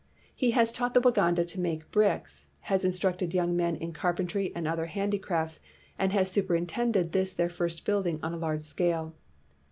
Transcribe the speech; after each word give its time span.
He 0.33 0.49
has 0.57 0.71
taught 0.71 0.95
the 0.95 0.99
Waganda 0.99 1.45
to 1.45 1.59
make 1.59 1.91
bricks, 1.91 2.47
has 2.61 2.83
in 2.83 2.89
structed 2.89 3.35
young 3.35 3.55
men 3.55 3.75
in 3.75 3.93
carpentry 3.93 4.51
and 4.55 4.67
other 4.67 4.87
handicrafts, 4.87 5.59
and 5.99 6.11
has 6.11 6.31
superintended 6.31 7.11
this 7.11 7.33
their 7.33 7.49
first 7.49 7.85
building 7.85 8.19
on 8.23 8.33
a 8.33 8.37
large 8.37 8.63
scale. 8.63 9.13